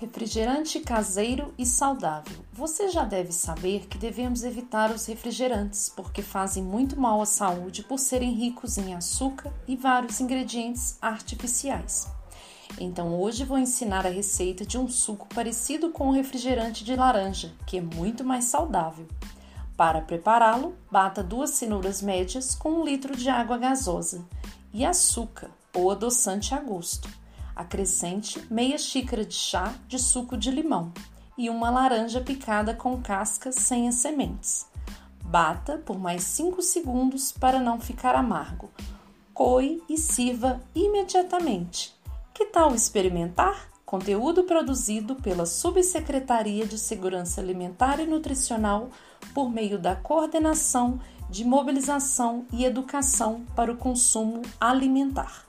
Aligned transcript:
Refrigerante 0.00 0.78
caseiro 0.78 1.52
e 1.58 1.66
saudável. 1.66 2.38
Você 2.52 2.88
já 2.88 3.04
deve 3.04 3.32
saber 3.32 3.88
que 3.88 3.98
devemos 3.98 4.44
evitar 4.44 4.92
os 4.92 5.06
refrigerantes 5.06 5.88
porque 5.88 6.22
fazem 6.22 6.62
muito 6.62 6.98
mal 6.98 7.20
à 7.20 7.26
saúde 7.26 7.82
por 7.82 7.98
serem 7.98 8.32
ricos 8.32 8.78
em 8.78 8.94
açúcar 8.94 9.52
e 9.66 9.74
vários 9.74 10.20
ingredientes 10.20 10.96
artificiais. 11.02 12.06
Então 12.78 13.20
hoje 13.20 13.44
vou 13.44 13.58
ensinar 13.58 14.06
a 14.06 14.10
receita 14.10 14.64
de 14.64 14.78
um 14.78 14.88
suco 14.88 15.26
parecido 15.34 15.90
com 15.90 16.10
o 16.10 16.12
refrigerante 16.12 16.84
de 16.84 16.94
laranja, 16.94 17.52
que 17.66 17.78
é 17.78 17.80
muito 17.80 18.22
mais 18.22 18.44
saudável. 18.44 19.08
Para 19.76 20.00
prepará-lo, 20.00 20.76
bata 20.88 21.24
duas 21.24 21.50
cenouras 21.50 22.00
médias 22.00 22.54
com 22.54 22.70
um 22.70 22.84
litro 22.84 23.16
de 23.16 23.28
água 23.28 23.58
gasosa 23.58 24.24
e 24.72 24.84
açúcar 24.84 25.50
ou 25.74 25.90
adoçante 25.90 26.54
a 26.54 26.60
gosto. 26.60 27.08
Acrescente 27.58 28.40
meia 28.48 28.78
xícara 28.78 29.24
de 29.24 29.34
chá 29.34 29.74
de 29.88 29.98
suco 29.98 30.36
de 30.36 30.48
limão 30.48 30.92
e 31.36 31.50
uma 31.50 31.70
laranja 31.70 32.20
picada 32.20 32.72
com 32.72 33.02
casca 33.02 33.50
sem 33.50 33.88
as 33.88 33.96
sementes. 33.96 34.64
Bata 35.24 35.76
por 35.76 35.98
mais 35.98 36.22
5 36.22 36.62
segundos 36.62 37.32
para 37.32 37.58
não 37.58 37.80
ficar 37.80 38.14
amargo. 38.14 38.70
Coe 39.34 39.82
e 39.88 39.98
sirva 39.98 40.60
imediatamente. 40.72 41.92
Que 42.32 42.46
tal 42.46 42.76
experimentar? 42.76 43.68
Conteúdo 43.84 44.44
produzido 44.44 45.16
pela 45.16 45.44
Subsecretaria 45.44 46.64
de 46.64 46.78
Segurança 46.78 47.40
Alimentar 47.40 47.98
e 47.98 48.06
Nutricional 48.06 48.88
por 49.34 49.50
meio 49.50 49.80
da 49.80 49.96
Coordenação 49.96 51.00
de 51.28 51.44
Mobilização 51.44 52.46
e 52.52 52.64
Educação 52.64 53.44
para 53.56 53.72
o 53.72 53.76
Consumo 53.76 54.42
Alimentar. 54.60 55.47